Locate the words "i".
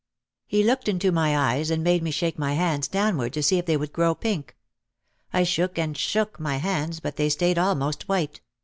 5.31-5.43